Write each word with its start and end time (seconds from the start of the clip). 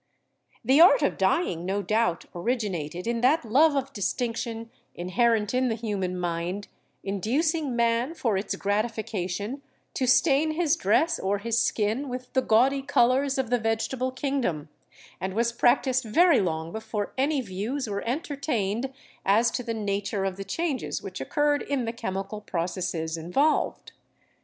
The 0.65 0.81
art 0.81 1.03
of 1.03 1.15
dyeing 1.19 1.63
no 1.63 1.83
doubt 1.83 2.25
originated 2.33 3.05
in 3.05 3.21
that 3.21 3.45
love 3.45 3.75
of 3.75 3.93
distinction 3.93 4.71
inherent 4.95 5.53
in 5.53 5.67
the 5.69 5.75
human 5.75 6.17
mind, 6.19 6.67
inducing 7.03 7.75
man, 7.75 8.15
for 8.15 8.35
its 8.35 8.55
gratification, 8.55 9.61
to 9.93 10.07
stain 10.07 10.53
his 10.53 10.75
dress 10.75 11.19
or 11.19 11.37
his 11.37 11.59
skin 11.59 12.09
with 12.09 12.33
the 12.33 12.41
gaudy 12.41 12.81
colors 12.81 13.37
of 13.37 13.51
the 13.51 13.59
vegetable 13.59 14.11
kingdom, 14.11 14.69
and 15.19 15.35
was 15.35 15.51
practiced 15.51 16.03
very 16.03 16.39
long 16.39 16.71
before 16.71 17.13
any 17.15 17.39
views 17.39 17.87
were 17.87 18.01
entertained 18.03 18.91
as 19.23 19.51
to 19.51 19.61
the 19.61 19.75
nature 19.75 20.25
of 20.25 20.35
the 20.35 20.43
changes 20.43 21.03
which 21.03 21.21
occurred 21.21 21.61
in 21.61 21.85
the 21.85 21.93
chemical 21.93 22.41
proc 22.41 22.75
esses 22.75 23.17
involved. 23.17 23.91